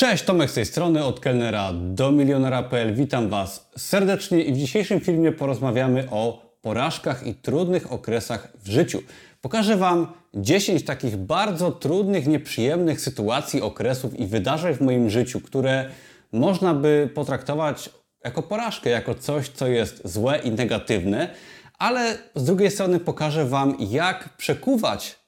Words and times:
Cześć, 0.00 0.24
Tomek 0.24 0.50
z 0.50 0.54
tej 0.54 0.66
strony, 0.66 1.04
od 1.04 1.20
kelnera 1.20 1.72
do 1.72 2.12
milionera.pl. 2.12 2.94
Witam 2.94 3.28
Was 3.28 3.70
serdecznie 3.76 4.42
i 4.42 4.52
w 4.52 4.56
dzisiejszym 4.56 5.00
filmie 5.00 5.32
porozmawiamy 5.32 6.10
o 6.10 6.42
porażkach 6.62 7.26
i 7.26 7.34
trudnych 7.34 7.92
okresach 7.92 8.52
w 8.62 8.68
życiu. 8.68 9.02
Pokażę 9.40 9.76
Wam 9.76 10.06
10 10.34 10.84
takich 10.84 11.16
bardzo 11.16 11.72
trudnych, 11.72 12.26
nieprzyjemnych 12.26 13.00
sytuacji, 13.00 13.62
okresów 13.62 14.20
i 14.20 14.26
wydarzeń 14.26 14.74
w 14.74 14.80
moim 14.80 15.10
życiu, 15.10 15.40
które 15.40 15.90
można 16.32 16.74
by 16.74 17.10
potraktować 17.14 17.90
jako 18.24 18.42
porażkę, 18.42 18.90
jako 18.90 19.14
coś, 19.14 19.48
co 19.48 19.66
jest 19.66 20.02
złe 20.04 20.38
i 20.38 20.50
negatywne, 20.50 21.34
ale 21.78 22.18
z 22.34 22.44
drugiej 22.44 22.70
strony 22.70 23.00
pokażę 23.00 23.46
Wam, 23.46 23.76
jak 23.80 24.36
przekuwać 24.36 25.19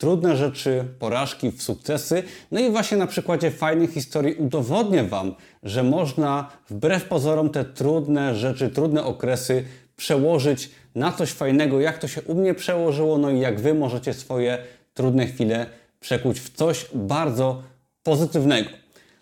trudne 0.00 0.36
rzeczy, 0.36 0.84
porażki 0.98 1.50
w 1.50 1.62
sukcesy. 1.62 2.22
No 2.50 2.60
i 2.60 2.70
właśnie 2.70 2.96
na 2.96 3.06
przykładzie 3.06 3.50
fajnych 3.50 3.90
historii 3.90 4.34
udowodnię 4.34 5.04
Wam, 5.04 5.34
że 5.62 5.82
można 5.82 6.50
wbrew 6.70 7.04
pozorom 7.04 7.50
te 7.50 7.64
trudne 7.64 8.34
rzeczy, 8.34 8.68
trudne 8.68 9.04
okresy 9.04 9.64
przełożyć 9.96 10.70
na 10.94 11.12
coś 11.12 11.30
fajnego, 11.30 11.80
jak 11.80 11.98
to 11.98 12.08
się 12.08 12.22
u 12.22 12.34
mnie 12.34 12.54
przełożyło, 12.54 13.18
no 13.18 13.30
i 13.30 13.40
jak 13.40 13.60
Wy 13.60 13.74
możecie 13.74 14.14
swoje 14.14 14.58
trudne 14.94 15.26
chwile 15.26 15.66
przekuć 16.00 16.40
w 16.40 16.50
coś 16.50 16.86
bardzo 16.94 17.62
pozytywnego. 18.02 18.70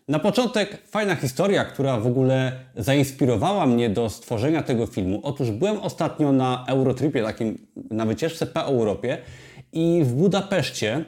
Na 0.08 0.19
początek 0.19 0.78
fajna 0.86 1.14
historia, 1.14 1.64
która 1.64 2.00
w 2.00 2.06
ogóle 2.06 2.52
zainspirowała 2.77 3.66
mnie 3.66 3.91
do 3.91 4.10
stworzenia 4.10 4.62
tego 4.62 4.86
filmu. 4.86 5.20
Otóż 5.22 5.50
byłem 5.50 5.78
ostatnio 5.78 6.33
na 6.33 6.64
Eurotripie, 6.69 7.22
takim 7.22 7.66
na 7.91 8.06
wycieczce 8.06 8.47
po 8.47 8.60
Europie 8.60 9.19
i 9.72 10.00
w 10.04 10.12
Budapeszcie 10.12 11.04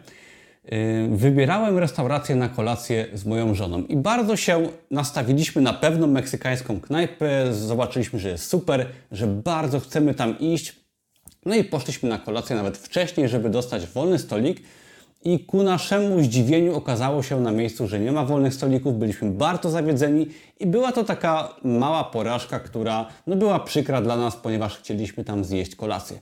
y, 0.72 1.08
wybierałem 1.10 1.78
restaurację 1.78 2.36
na 2.36 2.48
kolację 2.48 3.06
z 3.14 3.24
moją 3.24 3.54
żoną 3.54 3.82
i 3.82 3.96
bardzo 3.96 4.36
się 4.36 4.68
nastawiliśmy 4.90 5.62
na 5.62 5.72
pewną 5.72 6.06
meksykańską 6.06 6.80
knajpę. 6.80 7.54
Zobaczyliśmy, 7.54 8.18
że 8.18 8.28
jest 8.28 8.46
super, 8.46 8.86
że 9.12 9.26
bardzo 9.26 9.80
chcemy 9.80 10.14
tam 10.14 10.38
iść. 10.38 10.76
No 11.46 11.54
i 11.54 11.64
poszliśmy 11.64 12.08
na 12.08 12.18
kolację 12.18 12.56
nawet 12.56 12.78
wcześniej, 12.78 13.28
żeby 13.28 13.50
dostać 13.50 13.86
wolny 13.86 14.18
stolik. 14.18 14.62
I 15.24 15.40
ku 15.40 15.62
naszemu 15.62 16.22
zdziwieniu 16.22 16.74
okazało 16.76 17.22
się 17.22 17.40
na 17.40 17.52
miejscu, 17.52 17.88
że 17.88 18.00
nie 18.00 18.12
ma 18.12 18.24
wolnych 18.24 18.54
stolików. 18.54 18.98
Byliśmy 18.98 19.30
bardzo 19.30 19.70
zawiedzeni 19.70 20.26
i 20.60 20.66
była 20.66 20.92
to 20.92 21.04
taka 21.04 21.54
mała 21.64 22.04
porażka, 22.04 22.60
która 22.60 23.06
no, 23.26 23.36
była 23.36 23.60
przykra 23.60 24.00
dla 24.00 24.16
nas, 24.16 24.36
ponieważ 24.36 24.78
chcieliśmy 24.78 25.24
tam 25.24 25.44
zjeść 25.44 25.76
kolację. 25.76 26.18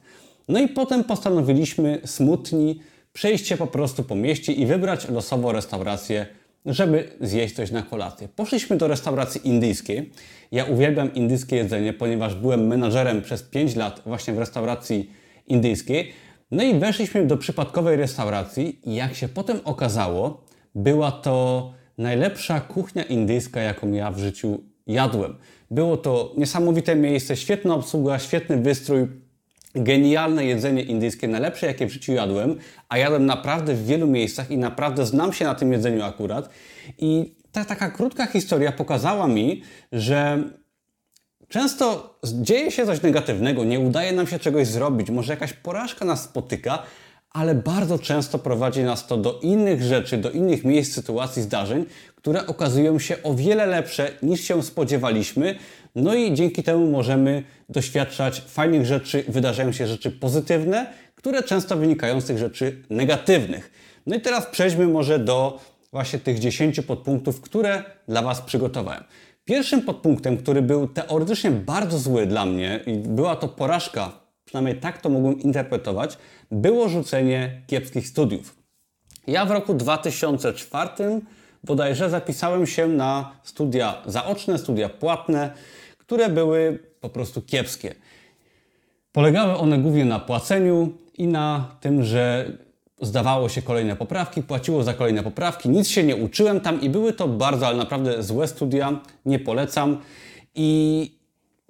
No 0.48 0.60
i 0.60 0.68
potem 0.68 1.04
postanowiliśmy 1.04 2.00
smutni 2.04 2.80
przejść 3.12 3.46
się 3.46 3.56
po 3.56 3.66
prostu 3.66 4.04
po 4.04 4.14
mieście 4.14 4.52
i 4.52 4.66
wybrać 4.66 5.08
losowo 5.08 5.52
restaurację, 5.52 6.26
żeby 6.66 7.08
zjeść 7.20 7.54
coś 7.54 7.70
na 7.70 7.82
kolację. 7.82 8.28
Poszliśmy 8.36 8.76
do 8.76 8.88
restauracji 8.88 9.48
indyjskiej. 9.48 10.12
Ja 10.52 10.64
uwielbiam 10.64 11.14
indyjskie 11.14 11.56
jedzenie, 11.56 11.92
ponieważ 11.92 12.34
byłem 12.34 12.66
menadżerem 12.66 13.22
przez 13.22 13.42
5 13.42 13.76
lat 13.76 14.02
właśnie 14.06 14.34
w 14.34 14.38
restauracji 14.38 15.10
indyjskiej. 15.46 16.12
No 16.50 16.62
i 16.62 16.78
weszliśmy 16.78 17.26
do 17.26 17.36
przypadkowej 17.36 17.96
restauracji 17.96 18.80
i 18.84 18.94
jak 18.94 19.14
się 19.14 19.28
potem 19.28 19.60
okazało, 19.64 20.44
była 20.74 21.12
to 21.12 21.72
najlepsza 21.98 22.60
kuchnia 22.60 23.02
indyjska, 23.02 23.60
jaką 23.60 23.92
ja 23.92 24.10
w 24.10 24.18
życiu 24.18 24.60
jadłem. 24.86 25.36
Było 25.70 25.96
to 25.96 26.34
niesamowite 26.36 26.96
miejsce, 26.96 27.36
świetna 27.36 27.74
obsługa, 27.74 28.18
świetny 28.18 28.56
wystrój, 28.56 29.06
genialne 29.84 30.44
jedzenie 30.44 30.82
indyjskie, 30.82 31.28
najlepsze 31.28 31.66
jakie 31.66 31.86
w 31.86 31.92
życiu 31.92 32.12
jadłem, 32.12 32.58
a 32.88 32.98
jadłem 32.98 33.26
naprawdę 33.26 33.74
w 33.74 33.86
wielu 33.86 34.06
miejscach 34.06 34.50
i 34.50 34.58
naprawdę 34.58 35.06
znam 35.06 35.32
się 35.32 35.44
na 35.44 35.54
tym 35.54 35.72
jedzeniu 35.72 36.04
akurat. 36.04 36.48
I 36.98 37.34
ta 37.52 37.64
taka 37.64 37.90
krótka 37.90 38.26
historia 38.26 38.72
pokazała 38.72 39.28
mi, 39.28 39.62
że 39.92 40.42
często 41.48 42.18
dzieje 42.24 42.70
się 42.70 42.86
coś 42.86 43.02
negatywnego, 43.02 43.64
nie 43.64 43.80
udaje 43.80 44.12
nam 44.12 44.26
się 44.26 44.38
czegoś 44.38 44.66
zrobić, 44.66 45.10
może 45.10 45.32
jakaś 45.32 45.52
porażka 45.52 46.04
nas 46.04 46.22
spotyka, 46.22 46.82
ale 47.30 47.54
bardzo 47.54 47.98
często 47.98 48.38
prowadzi 48.38 48.82
nas 48.82 49.06
to 49.06 49.16
do 49.16 49.40
innych 49.40 49.82
rzeczy, 49.82 50.16
do 50.16 50.30
innych 50.30 50.64
miejsc, 50.64 50.94
sytuacji, 50.94 51.42
zdarzeń, 51.42 51.86
które 52.14 52.46
okazują 52.46 52.98
się 52.98 53.22
o 53.22 53.34
wiele 53.34 53.66
lepsze 53.66 54.10
niż 54.22 54.40
się 54.40 54.62
spodziewaliśmy. 54.62 55.54
No 55.98 56.14
i 56.14 56.34
dzięki 56.34 56.62
temu 56.62 56.86
możemy 56.86 57.42
doświadczać 57.68 58.40
fajnych 58.40 58.86
rzeczy, 58.86 59.24
wydarzają 59.28 59.72
się 59.72 59.86
rzeczy 59.86 60.10
pozytywne, 60.10 60.86
które 61.14 61.42
często 61.42 61.76
wynikają 61.76 62.20
z 62.20 62.24
tych 62.24 62.38
rzeczy 62.38 62.82
negatywnych. 62.90 63.70
No 64.06 64.16
i 64.16 64.20
teraz 64.20 64.46
przejdźmy 64.46 64.86
może 64.86 65.18
do 65.18 65.60
właśnie 65.92 66.18
tych 66.18 66.38
10 66.38 66.80
podpunktów, 66.80 67.40
które 67.40 67.82
dla 68.08 68.22
Was 68.22 68.40
przygotowałem. 68.42 69.04
Pierwszym 69.44 69.82
podpunktem, 69.82 70.36
który 70.36 70.62
był 70.62 70.88
teoretycznie 70.88 71.50
bardzo 71.50 71.98
zły 71.98 72.26
dla 72.26 72.46
mnie 72.46 72.80
i 72.86 72.92
była 72.92 73.36
to 73.36 73.48
porażka, 73.48 74.12
przynajmniej 74.44 74.76
tak 74.76 75.00
to 75.00 75.08
mogłem 75.08 75.40
interpretować, 75.40 76.18
było 76.50 76.88
rzucenie 76.88 77.62
kiepskich 77.66 78.08
studiów. 78.08 78.56
Ja 79.26 79.46
w 79.46 79.50
roku 79.50 79.74
2004 79.74 80.90
bodajże 81.64 82.10
zapisałem 82.10 82.66
się 82.66 82.88
na 82.88 83.32
studia 83.42 84.02
zaoczne, 84.06 84.58
studia 84.58 84.88
płatne, 84.88 85.50
które 86.08 86.28
były 86.28 86.78
po 87.00 87.08
prostu 87.08 87.42
kiepskie. 87.42 87.94
Polegały 89.12 89.56
one 89.56 89.78
głównie 89.78 90.04
na 90.04 90.18
płaceniu 90.18 90.92
i 91.18 91.26
na 91.26 91.76
tym, 91.80 92.04
że 92.04 92.52
zdawało 93.00 93.48
się 93.48 93.62
kolejne 93.62 93.96
poprawki, 93.96 94.42
płaciło 94.42 94.84
za 94.84 94.94
kolejne 94.94 95.22
poprawki, 95.22 95.68
nic 95.68 95.88
się 95.88 96.02
nie 96.02 96.16
uczyłem 96.16 96.60
tam 96.60 96.80
i 96.80 96.90
były 96.90 97.12
to 97.12 97.28
bardzo, 97.28 97.66
ale 97.66 97.76
naprawdę 97.76 98.22
złe 98.22 98.48
studia, 98.48 99.00
nie 99.26 99.38
polecam. 99.38 100.00
I 100.54 101.10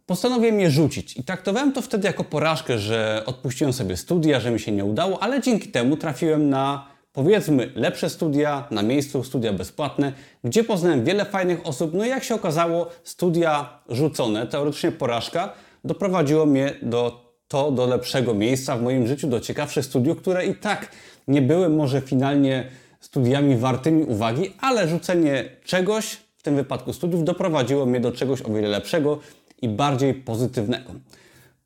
postanowiłem 0.06 0.60
je 0.60 0.70
rzucić. 0.70 1.16
I 1.16 1.24
traktowałem 1.24 1.72
to 1.72 1.82
wtedy 1.82 2.06
jako 2.06 2.24
porażkę, 2.24 2.78
że 2.78 3.22
odpuściłem 3.26 3.72
sobie 3.72 3.96
studia, 3.96 4.40
że 4.40 4.50
mi 4.50 4.60
się 4.60 4.72
nie 4.72 4.84
udało, 4.84 5.22
ale 5.22 5.42
dzięki 5.42 5.68
temu 5.68 5.96
trafiłem 5.96 6.50
na 6.50 6.86
powiedzmy 7.18 7.70
lepsze 7.74 8.10
studia, 8.10 8.68
na 8.70 8.82
miejscu 8.82 9.24
studia 9.24 9.52
bezpłatne, 9.52 10.12
gdzie 10.44 10.64
poznałem 10.64 11.04
wiele 11.04 11.24
fajnych 11.24 11.66
osób. 11.66 11.94
No 11.94 12.04
i 12.04 12.08
jak 12.08 12.24
się 12.24 12.34
okazało, 12.34 12.88
studia 13.04 13.80
rzucone, 13.88 14.46
teoretycznie 14.46 14.92
porażka, 14.92 15.52
doprowadziło 15.84 16.46
mnie 16.46 16.74
do 16.82 17.28
to 17.48 17.70
do 17.70 17.86
lepszego 17.86 18.34
miejsca 18.34 18.76
w 18.76 18.82
moim 18.82 19.06
życiu, 19.06 19.28
do 19.28 19.40
ciekawszych 19.40 19.84
studiów, 19.84 20.18
które 20.18 20.46
i 20.46 20.54
tak 20.54 20.88
nie 21.28 21.42
były 21.42 21.68
może 21.68 22.00
finalnie 22.00 22.68
studiami 23.00 23.56
wartymi 23.56 24.04
uwagi, 24.04 24.52
ale 24.60 24.88
rzucenie 24.88 25.44
czegoś, 25.64 26.18
w 26.36 26.42
tym 26.42 26.56
wypadku 26.56 26.92
studiów, 26.92 27.24
doprowadziło 27.24 27.86
mnie 27.86 28.00
do 28.00 28.12
czegoś 28.12 28.42
o 28.42 28.50
wiele 28.50 28.68
lepszego 28.68 29.18
i 29.62 29.68
bardziej 29.68 30.14
pozytywnego. 30.14 30.92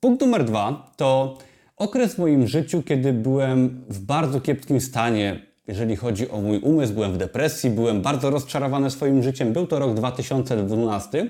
Punkt 0.00 0.20
numer 0.20 0.44
dwa 0.44 0.92
to 0.96 1.38
okres 1.82 2.14
w 2.14 2.18
moim 2.18 2.48
życiu, 2.48 2.82
kiedy 2.82 3.12
byłem 3.12 3.84
w 3.88 3.98
bardzo 4.00 4.40
kiepskim 4.40 4.80
stanie, 4.80 5.46
jeżeli 5.68 5.96
chodzi 5.96 6.30
o 6.30 6.40
mój 6.40 6.58
umysł, 6.58 6.92
byłem 6.94 7.12
w 7.12 7.16
depresji, 7.16 7.70
byłem 7.70 8.02
bardzo 8.02 8.30
rozczarowany 8.30 8.90
swoim 8.90 9.22
życiem. 9.22 9.52
Był 9.52 9.66
to 9.66 9.78
rok 9.78 9.94
2012 9.94 11.26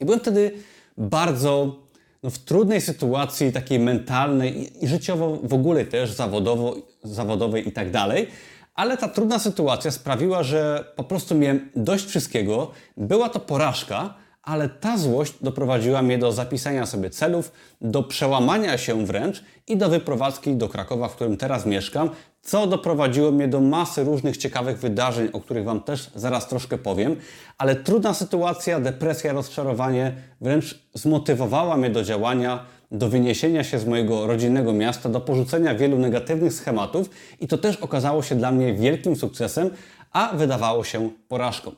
i 0.00 0.04
byłem 0.04 0.20
wtedy 0.20 0.52
bardzo 0.98 1.76
no, 2.22 2.30
w 2.30 2.38
trudnej 2.38 2.80
sytuacji, 2.80 3.52
takiej 3.52 3.78
mentalnej 3.78 4.84
i 4.84 4.88
życiowo 4.88 5.38
w 5.42 5.54
ogóle 5.54 5.84
też, 5.84 6.12
zawodowo, 6.12 6.76
zawodowej 7.02 7.68
i 7.68 7.72
tak 7.72 7.90
dalej. 7.90 8.26
Ale 8.74 8.96
ta 8.96 9.08
trudna 9.08 9.38
sytuacja 9.38 9.90
sprawiła, 9.90 10.42
że 10.42 10.92
po 10.96 11.04
prostu 11.04 11.34
miałem 11.34 11.70
dość 11.76 12.06
wszystkiego. 12.06 12.70
Była 12.96 13.28
to 13.28 13.40
porażka, 13.40 14.14
ale 14.42 14.68
ta 14.68 14.98
złość 14.98 15.34
doprowadziła 15.40 16.02
mnie 16.02 16.18
do 16.18 16.32
zapisania 16.32 16.86
sobie 16.86 17.10
celów, 17.10 17.52
do 17.80 18.02
przełamania 18.02 18.78
się 18.78 19.06
wręcz 19.06 19.44
i 19.66 19.76
do 19.76 19.88
wyprowadzki 19.88 20.54
do 20.54 20.68
Krakowa, 20.68 21.08
w 21.08 21.14
którym 21.14 21.36
teraz 21.36 21.66
mieszkam, 21.66 22.10
co 22.42 22.66
doprowadziło 22.66 23.30
mnie 23.30 23.48
do 23.48 23.60
masy 23.60 24.04
różnych 24.04 24.36
ciekawych 24.36 24.78
wydarzeń, 24.78 25.28
o 25.32 25.40
których 25.40 25.64
Wam 25.64 25.80
też 25.80 26.10
zaraz 26.14 26.48
troszkę 26.48 26.78
powiem. 26.78 27.16
Ale 27.58 27.76
trudna 27.76 28.14
sytuacja, 28.14 28.80
depresja, 28.80 29.32
rozczarowanie 29.32 30.12
wręcz 30.40 30.78
zmotywowała 30.94 31.76
mnie 31.76 31.90
do 31.90 32.04
działania, 32.04 32.66
do 32.90 33.08
wyniesienia 33.08 33.64
się 33.64 33.78
z 33.78 33.86
mojego 33.86 34.26
rodzinnego 34.26 34.72
miasta, 34.72 35.08
do 35.08 35.20
porzucenia 35.20 35.74
wielu 35.74 35.98
negatywnych 35.98 36.52
schematów 36.52 37.10
i 37.40 37.48
to 37.48 37.58
też 37.58 37.76
okazało 37.76 38.22
się 38.22 38.34
dla 38.34 38.52
mnie 38.52 38.74
wielkim 38.74 39.16
sukcesem, 39.16 39.70
a 40.12 40.32
wydawało 40.36 40.84
się 40.84 41.10
porażką. 41.28 41.72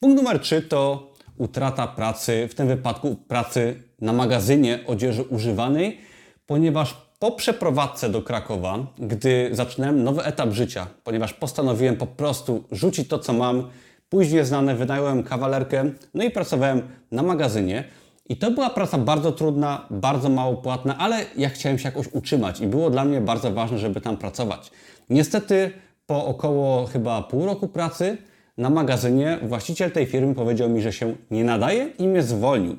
Punkt 0.00 0.16
numer 0.16 0.40
3 0.40 0.62
to 0.62 1.09
utrata 1.40 1.86
pracy, 1.86 2.48
w 2.50 2.54
tym 2.54 2.68
wypadku 2.68 3.16
pracy 3.16 3.82
na 4.00 4.12
magazynie 4.12 4.78
odzieży 4.86 5.22
używanej, 5.22 5.98
ponieważ 6.46 6.96
po 7.18 7.32
przeprowadzce 7.32 8.10
do 8.10 8.22
Krakowa, 8.22 8.78
gdy 8.98 9.48
zaczynałem 9.52 10.04
nowy 10.04 10.22
etap 10.24 10.50
życia, 10.50 10.86
ponieważ 11.04 11.32
postanowiłem 11.32 11.96
po 11.96 12.06
prostu 12.06 12.64
rzucić 12.72 13.08
to, 13.08 13.18
co 13.18 13.32
mam, 13.32 13.68
pójść 14.08 14.30
w 14.30 14.76
wynająłem 14.76 15.22
kawalerkę, 15.22 15.90
no 16.14 16.24
i 16.24 16.30
pracowałem 16.30 16.82
na 17.10 17.22
magazynie. 17.22 17.84
I 18.28 18.36
to 18.36 18.50
była 18.50 18.70
praca 18.70 18.98
bardzo 18.98 19.32
trudna, 19.32 19.86
bardzo 19.90 20.28
mało 20.28 20.56
płatna, 20.56 20.98
ale 20.98 21.24
ja 21.36 21.48
chciałem 21.48 21.78
się 21.78 21.88
jakoś 21.88 22.06
utrzymać 22.12 22.60
i 22.60 22.66
było 22.66 22.90
dla 22.90 23.04
mnie 23.04 23.20
bardzo 23.20 23.50
ważne, 23.50 23.78
żeby 23.78 24.00
tam 24.00 24.16
pracować. 24.16 24.70
Niestety 25.10 25.70
po 26.06 26.26
około 26.26 26.86
chyba 26.86 27.22
pół 27.22 27.46
roku 27.46 27.68
pracy 27.68 28.18
na 28.58 28.70
magazynie 28.70 29.38
właściciel 29.42 29.90
tej 29.90 30.06
firmy 30.06 30.34
powiedział 30.34 30.68
mi, 30.68 30.82
że 30.82 30.92
się 30.92 31.14
nie 31.30 31.44
nadaje 31.44 31.88
i 31.98 32.08
mnie 32.08 32.22
zwolnił. 32.22 32.76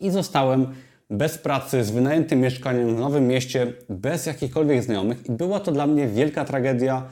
I 0.00 0.10
zostałem 0.10 0.66
bez 1.10 1.38
pracy, 1.38 1.84
z 1.84 1.90
wynajętym 1.90 2.40
mieszkaniem 2.40 2.96
w 2.96 2.98
nowym 2.98 3.26
mieście, 3.26 3.72
bez 3.88 4.26
jakichkolwiek 4.26 4.82
znajomych. 4.82 5.26
I 5.28 5.32
była 5.32 5.60
to 5.60 5.72
dla 5.72 5.86
mnie 5.86 6.08
wielka 6.08 6.44
tragedia, 6.44 7.02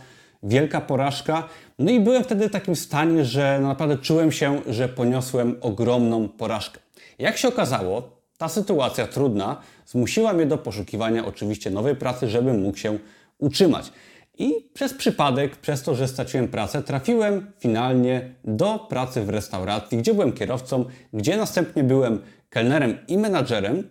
wielka 0.43 0.81
porażka. 0.81 1.49
No 1.79 1.91
i 1.91 2.01
byłem 2.01 2.25
wtedy 2.25 2.49
w 2.49 2.53
takim 2.53 2.77
stanie, 2.77 3.25
że 3.25 3.61
naprawdę 3.63 3.99
czułem 3.99 4.33
się, 4.33 4.61
że 4.67 4.89
poniosłem 4.89 5.57
ogromną 5.61 6.29
porażkę. 6.29 6.81
Jak 7.19 7.37
się 7.37 7.49
okazało, 7.49 8.19
ta 8.39 8.49
sytuacja 8.49 9.07
trudna 9.07 9.61
zmusiła 9.87 10.33
mnie 10.33 10.47
do 10.47 10.59
poszukiwania 10.59 11.27
oczywiście 11.27 11.71
nowej 11.71 11.97
pracy, 11.97 12.29
żebym 12.29 12.63
mógł 12.63 12.79
się 12.79 12.99
utrzymać. 13.39 13.93
I 14.39 14.71
przez 14.75 14.95
przypadek, 14.95 15.57
przez 15.57 15.83
to, 15.83 15.95
że 15.95 16.09
straciłem 16.09 16.49
pracę, 16.49 16.83
trafiłem 16.83 17.53
finalnie 17.59 18.35
do 18.45 18.79
pracy 18.79 19.23
w 19.23 19.29
restauracji, 19.29 19.99
gdzie 19.99 20.15
byłem 20.15 20.33
kierowcą, 20.33 20.85
gdzie 21.13 21.37
następnie 21.37 21.85
byłem 21.85 22.23
kelnerem 22.51 22.99
i 23.09 23.19
menadżerem. 23.19 23.89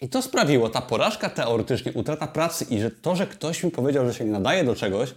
I 0.00 0.08
to 0.08 0.22
sprawiło, 0.22 0.68
ta 0.68 0.80
porażka 0.80 1.30
teoretycznie, 1.30 1.92
utrata 1.92 2.26
pracy 2.26 2.66
i 2.70 2.80
że 2.80 2.90
to, 2.90 3.16
że 3.16 3.26
ktoś 3.26 3.64
mi 3.64 3.70
powiedział, 3.70 4.06
że 4.06 4.14
się 4.14 4.24
nie 4.24 4.30
nadaje 4.30 4.64
do 4.64 4.74
czegoś, 4.74 5.14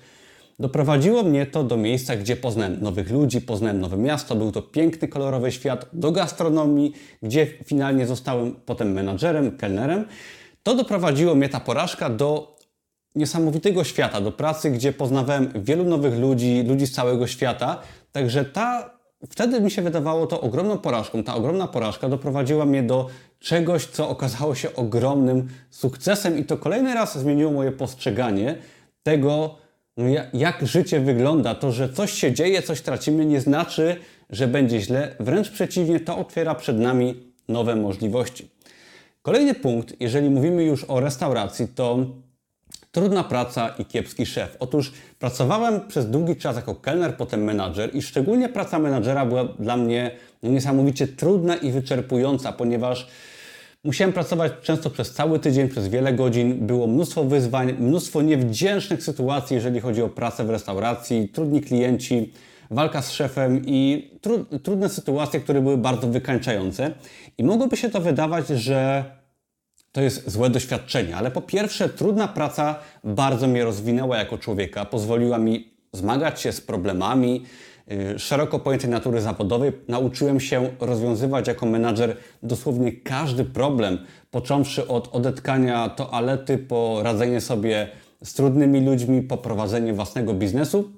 doprowadziło 0.60 1.24
mnie 1.24 1.46
to 1.46 1.64
do 1.64 1.78
miejsca, 1.78 2.16
gdzie 2.16 2.36
poznałem 2.36 2.82
nowych 2.82 3.12
ludzi, 3.12 3.42
poznałem 3.42 3.80
nowe 3.80 3.98
miasto. 3.98 4.36
Był 4.36 4.52
to 4.52 4.62
piękny, 4.62 5.08
kolorowy 5.08 5.52
świat, 5.52 5.86
do 5.94 6.12
gastronomii, 6.12 6.94
gdzie 7.24 7.48
finalnie 7.66 8.08
zostałem 8.08 8.56
potem 8.66 8.92
menadżerem, 8.92 9.58
kelnerem. 9.58 10.06
To 10.64 10.76
doprowadziło 10.76 11.36
mnie 11.36 11.50
ta 11.50 11.60
porażka 11.60 12.10
do 12.10 12.53
niesamowitego 13.16 13.84
świata, 13.84 14.22
do 14.22 14.32
pracy, 14.32 14.72
gdzie 14.72 14.94
poznawałem 14.94 15.50
wielu 15.56 15.84
nowych 15.84 16.20
ludzi, 16.20 16.64
ludzi 16.68 16.88
z 16.88 16.92
całego 16.92 17.28
świata. 17.28 17.82
Także 18.12 18.46
ta, 18.46 18.94
wtedy 19.30 19.62
mi 19.62 19.72
się 19.72 19.82
wydawało 19.82 20.28
to 20.28 20.42
ogromną 20.42 20.78
porażką. 20.78 21.24
Ta 21.24 21.36
ogromna 21.36 21.68
porażka 21.68 22.10
doprowadziła 22.10 22.66
mnie 22.66 22.84
do 22.84 23.10
czegoś, 23.40 23.86
co 23.86 24.10
okazało 24.10 24.56
się 24.56 24.76
ogromnym 24.76 25.48
sukcesem 25.70 26.38
i 26.38 26.46
to 26.46 26.58
kolejny 26.58 26.94
raz 26.94 27.18
zmieniło 27.18 27.52
moje 27.52 27.72
postrzeganie 27.72 28.56
tego, 29.04 29.56
no 29.98 30.06
jak 30.34 30.68
życie 30.68 31.00
wygląda. 31.00 31.56
To, 31.56 31.72
że 31.72 31.90
coś 31.90 32.12
się 32.12 32.34
dzieje, 32.34 32.62
coś 32.62 32.82
tracimy, 32.82 33.26
nie 33.26 33.42
znaczy, 33.42 33.96
że 34.30 34.48
będzie 34.48 34.82
źle. 34.82 35.16
Wręcz 35.20 35.50
przeciwnie, 35.50 36.00
to 36.00 36.18
otwiera 36.18 36.56
przed 36.56 36.80
nami 36.80 37.34
nowe 37.48 37.76
możliwości. 37.76 38.50
Kolejny 39.22 39.56
punkt, 39.56 39.96
jeżeli 40.00 40.30
mówimy 40.30 40.64
już 40.64 40.84
o 40.84 41.00
restauracji, 41.00 41.68
to 41.68 42.06
Trudna 42.94 43.24
praca 43.24 43.70
i 43.80 43.86
kiepski 43.86 44.26
szef. 44.26 44.58
Otóż 44.60 44.94
pracowałem 45.20 45.88
przez 45.88 46.10
długi 46.10 46.36
czas 46.36 46.56
jako 46.56 46.76
kelner, 46.76 47.18
potem 47.18 47.44
menadżer 47.44 47.96
i 47.96 48.02
szczególnie 48.02 48.50
praca 48.50 48.80
menadżera 48.80 49.26
była 49.26 49.44
dla 49.44 49.78
mnie 49.78 50.12
niesamowicie 50.44 51.08
trudna 51.08 51.56
i 51.56 51.72
wyczerpująca, 51.72 52.52
ponieważ 52.52 53.08
musiałem 53.84 54.14
pracować 54.14 54.52
często 54.62 54.90
przez 54.90 55.14
cały 55.14 55.40
tydzień, 55.40 55.70
przez 55.70 55.88
wiele 55.88 56.14
godzin. 56.14 56.68
Było 56.68 56.88
mnóstwo 56.88 57.24
wyzwań, 57.24 57.74
mnóstwo 57.80 58.22
niewdzięcznych 58.22 59.04
sytuacji, 59.04 59.56
jeżeli 59.56 59.80
chodzi 59.80 60.02
o 60.02 60.10
pracę 60.10 60.44
w 60.46 60.50
restauracji, 60.50 61.30
trudni 61.30 61.62
klienci, 61.62 62.34
walka 62.72 63.02
z 63.02 63.12
szefem 63.12 63.62
i 63.66 64.12
tru 64.22 64.46
trudne 64.64 64.90
sytuacje, 64.90 65.40
które 65.40 65.62
były 65.62 65.78
bardzo 65.78 66.08
wykańczające. 66.08 66.92
I 67.38 67.44
mogłoby 67.44 67.78
się 67.78 67.90
to 67.90 68.02
wydawać, 68.02 68.48
że 68.48 69.04
to 69.94 70.02
jest 70.02 70.30
złe 70.32 70.50
doświadczenie, 70.50 71.16
ale 71.18 71.32
po 71.32 71.42
pierwsze, 71.42 71.90
trudna 71.90 72.28
praca 72.28 72.76
bardzo 73.04 73.48
mnie 73.48 73.64
rozwinęła 73.64 74.18
jako 74.18 74.38
człowieka, 74.38 74.86
pozwoliła 74.86 75.38
mi 75.38 75.74
zmagać 75.92 76.42
się 76.42 76.52
z 76.52 76.62
problemami 76.62 77.46
y, 77.92 78.20
szeroko 78.20 78.60
pojętej 78.60 78.90
natury 78.90 79.22
zawodowej. 79.22 79.72
Nauczyłem 79.88 80.40
się 80.40 80.70
rozwiązywać 80.80 81.48
jako 81.48 81.66
menadżer 81.66 82.18
dosłownie 82.44 82.92
każdy 82.92 83.46
problem, 83.46 83.98
począwszy 84.32 84.88
od 84.88 85.16
odetkania 85.16 85.90
toalety, 85.90 86.58
po 86.58 87.00
radzenie 87.04 87.42
sobie 87.42 87.88
z 88.24 88.34
trudnymi 88.34 88.86
ludźmi, 88.86 89.22
po 89.22 89.38
prowadzenie 89.38 89.94
własnego 89.94 90.34
biznesu. 90.34 90.92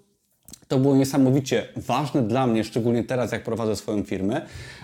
To 0.68 0.80
było 0.80 0.95
niesamowicie 0.95 1.68
ważne 1.75 2.21
dla 2.21 2.48
mnie, 2.48 2.63
szczególnie 2.63 3.03
teraz, 3.03 3.31
jak 3.31 3.44
prowadzę 3.44 3.75
swoją 3.75 4.03
firmę, 4.03 4.41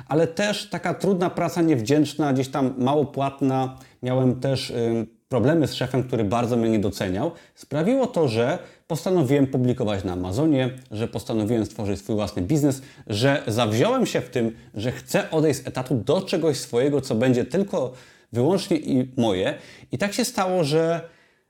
ale 0.07 0.27
też 0.27 0.69
taka 0.69 0.93
trudna 0.93 1.29
praca, 1.29 1.61
niewdzięczna, 1.61 2.33
gdzieś 2.33 2.47
tam 2.47 2.73
mało 2.77 3.05
płatna. 3.05 3.77
Miałem 4.01 4.39
też 4.39 4.69
y, 4.69 5.07
problemy 5.29 5.67
z 5.67 5.73
szefem, 5.73 6.03
który 6.03 6.23
bardzo 6.23 6.57
mnie 6.57 6.69
nie 6.69 6.79
doceniał. 6.79 7.31
Sprawiło 7.55 8.07
to, 8.07 8.27
że 8.27 8.59
postanowiłem 8.87 9.47
publikować 9.47 10.03
na 10.03 10.13
Amazonie, 10.13 10.69
że 10.91 11.07
postanowiłem 11.07 11.65
stworzyć 11.65 11.99
swój 11.99 12.15
własny 12.15 12.41
biznes, 12.41 12.81
że 13.07 13.43
zawziąłem 13.47 14.05
się 14.05 14.21
w 14.21 14.29
tym, 14.29 14.55
że 14.73 14.91
chcę 14.91 15.31
odejść 15.31 15.63
z 15.63 15.67
etatu 15.67 15.95
do 15.95 16.21
czegoś 16.21 16.57
swojego, 16.57 17.01
co 17.01 17.15
będzie 17.15 17.45
tylko 17.45 17.93
wyłącznie 18.31 18.77
i 18.77 19.11
moje. 19.17 19.53
I 19.91 19.97
tak 19.97 20.13
się 20.13 20.25
stało, 20.25 20.63
że 20.63 21.01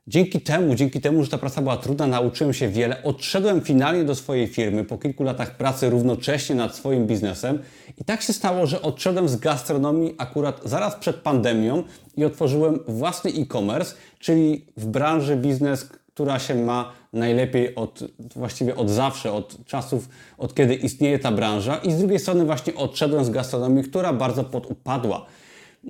Dzięki 0.08 0.42
temu, 0.42 0.76
dzięki 0.76 1.02
temu, 1.02 1.24
że 1.24 1.30
ta 1.30 1.38
praca 1.38 1.62
była 1.62 1.78
trudna, 1.78 2.08
nauczyłem 2.08 2.54
się 2.54 2.70
wiele. 2.70 3.04
Odszedłem 3.04 3.62
finalnie 3.62 4.04
do 4.04 4.16
swojej 4.16 4.48
firmy 4.48 4.84
po 4.84 4.98
kilku 4.98 5.24
latach 5.24 5.58
pracy 5.58 5.90
równocześnie 5.90 6.56
nad 6.56 6.76
swoim 6.76 7.08
biznesem. 7.08 7.60
I 7.98 8.06
tak 8.06 8.22
się 8.22 8.34
stało, 8.34 8.68
że 8.68 8.82
odszedłem 8.82 9.30
z 9.30 9.36
gastronomii 9.36 10.16
akurat 10.18 10.62
zaraz 10.66 10.96
przed 10.96 11.16
pandemią 11.16 11.84
i 12.18 12.26
otworzyłem 12.26 12.80
własny 12.88 13.32
e-commerce, 13.32 13.96
czyli 14.20 14.66
w 14.78 14.86
branży 14.86 15.36
biznes, 15.36 15.90
która 16.14 16.40
się 16.40 16.56
ma 16.56 16.92
najlepiej 17.14 17.76
od, 17.76 18.00
właściwie 18.36 18.76
od 18.76 18.90
zawsze, 18.90 19.34
od 19.34 19.66
czasów, 19.66 20.10
od 20.38 20.56
kiedy 20.56 20.76
istnieje 20.76 21.20
ta 21.20 21.32
branża. 21.32 21.76
I 21.76 21.92
z 21.92 21.98
drugiej 21.98 22.20
strony 22.20 22.46
właśnie 22.46 22.76
odszedłem 22.76 23.26
z 23.26 23.30
gastronomii, 23.30 23.84
która 23.84 24.14
bardzo 24.14 24.44
podupadła, 24.44 25.26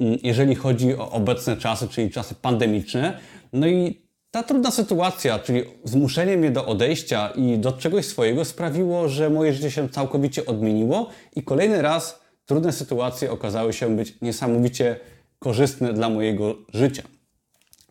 mm, 0.02 0.18
jeżeli 0.24 0.56
chodzi 0.56 0.96
o 0.96 1.12
obecne 1.12 1.58
czasy, 1.58 1.88
czyli 1.88 2.10
czasy 2.10 2.36
pandemiczne. 2.36 3.20
No 3.54 3.68
i 3.68 4.02
ta 4.32 4.44
trudna 4.44 4.72
sytuacja, 4.72 5.40
czyli 5.40 5.64
zmuszenie 5.84 6.38
mnie 6.38 6.52
do 6.52 6.66
odejścia 6.66 7.30
i 7.36 7.58
do 7.58 7.72
czegoś 7.72 8.06
swojego 8.06 8.46
sprawiło, 8.46 9.10
że 9.10 9.30
moje 9.30 9.54
życie 9.54 9.72
się 9.72 9.90
całkowicie 9.90 10.46
odmieniło 10.46 11.10
i 11.36 11.44
kolejny 11.44 11.82
raz 11.82 12.22
trudne 12.46 12.72
sytuacje 12.72 13.32
okazały 13.32 13.74
się 13.74 13.96
być 13.96 14.22
niesamowicie 14.22 15.00
korzystne 15.40 15.94
dla 15.94 16.10
mojego 16.10 16.56
życia. 16.74 17.04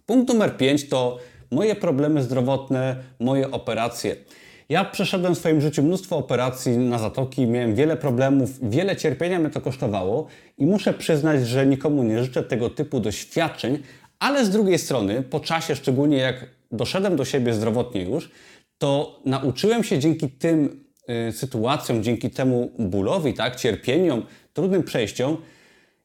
Punkt 0.06 0.28
numer 0.28 0.56
5 0.56 0.88
to 0.88 1.18
moje 1.50 1.74
problemy 1.74 2.22
zdrowotne, 2.22 2.96
moje 3.20 3.50
operacje. 3.50 4.16
Ja 4.68 4.84
przeszedłem 4.84 5.34
w 5.34 5.38
swoim 5.38 5.60
życiu 5.60 5.82
mnóstwo 5.82 6.16
operacji 6.16 6.78
na 6.78 6.98
zatoki, 6.98 7.46
miałem 7.46 7.74
wiele 7.74 7.96
problemów, 7.96 8.70
wiele 8.70 8.96
cierpienia 8.96 9.38
mnie 9.38 9.50
to 9.50 9.60
kosztowało 9.60 10.26
i 10.58 10.66
muszę 10.66 10.94
przyznać, 10.94 11.46
że 11.46 11.66
nikomu 11.66 12.02
nie 12.02 12.22
życzę 12.24 12.42
tego 12.42 12.70
typu 12.70 13.00
doświadczeń, 13.00 13.78
ale 14.20 14.44
z 14.44 14.50
drugiej 14.50 14.78
strony, 14.78 15.22
po 15.22 15.40
czasie, 15.40 15.76
szczególnie 15.76 16.16
jak 16.16 16.46
doszedłem 16.72 17.16
do 17.16 17.24
siebie 17.24 17.54
zdrowotnie 17.54 18.02
już, 18.02 18.30
to 18.78 19.20
nauczyłem 19.24 19.84
się 19.84 19.98
dzięki 19.98 20.28
tym 20.28 20.84
y, 21.28 21.32
sytuacjom, 21.32 22.02
dzięki 22.02 22.30
temu 22.30 22.70
bólowi, 22.78 23.34
tak, 23.34 23.56
cierpieniom, 23.56 24.26
trudnym 24.52 24.82
przejściom, 24.82 25.36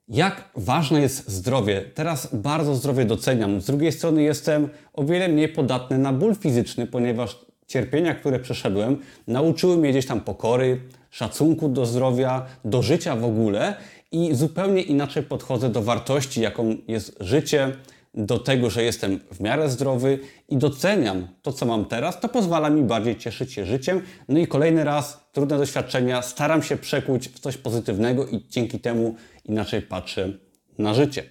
jak 0.07 0.49
ważne 0.55 1.01
jest 1.01 1.29
zdrowie. 1.29 1.81
Teraz 1.93 2.35
bardzo 2.35 2.75
zdrowie 2.75 3.05
doceniam. 3.05 3.61
Z 3.61 3.65
drugiej 3.65 3.91
strony 3.91 4.23
jestem 4.23 4.69
o 4.93 5.03
wiele 5.03 5.27
mniej 5.27 5.49
podatny 5.49 5.97
na 5.97 6.13
ból 6.13 6.35
fizyczny, 6.35 6.87
ponieważ 6.87 7.45
cierpienia, 7.67 8.15
które 8.15 8.39
przeszedłem, 8.39 8.97
nauczyły 9.27 9.77
mnie 9.77 9.89
gdzieś 9.89 10.05
tam 10.05 10.21
pokory, 10.21 10.79
szacunku 11.09 11.69
do 11.69 11.85
zdrowia, 11.85 12.45
do 12.65 12.81
życia 12.81 13.15
w 13.15 13.25
ogóle 13.25 13.75
i 14.11 14.35
zupełnie 14.35 14.81
inaczej 14.81 15.23
podchodzę 15.23 15.69
do 15.69 15.81
wartości, 15.81 16.41
jaką 16.41 16.75
jest 16.87 17.17
życie, 17.19 17.71
do 18.15 18.39
tego, 18.39 18.69
że 18.69 18.83
jestem 18.83 19.19
w 19.31 19.39
miarę 19.39 19.69
zdrowy 19.69 20.19
i 20.49 20.57
doceniam 20.57 21.27
to, 21.41 21.53
co 21.53 21.65
mam 21.65 21.85
teraz, 21.85 22.19
to 22.19 22.29
pozwala 22.29 22.69
mi 22.69 22.83
bardziej 22.83 23.15
cieszyć 23.15 23.53
się 23.53 23.65
życiem. 23.65 24.01
No 24.29 24.39
i 24.39 24.47
kolejny 24.47 24.83
raz 24.83 25.29
trudne 25.31 25.57
doświadczenia 25.57 26.21
staram 26.21 26.63
się 26.63 26.77
przekuć 26.77 27.29
w 27.29 27.39
coś 27.39 27.57
pozytywnego 27.57 28.27
i 28.27 28.47
dzięki 28.49 28.79
temu 28.79 29.15
inaczej 29.45 29.81
patrzę 29.81 30.29
na 30.77 30.93
życie. 30.93 31.23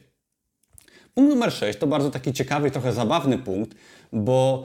Punkt 1.14 1.30
numer 1.34 1.52
6 1.52 1.78
to 1.78 1.86
bardzo 1.86 2.10
taki 2.10 2.32
ciekawy, 2.32 2.70
trochę 2.70 2.92
zabawny 2.92 3.38
punkt, 3.38 3.76
bo 4.12 4.64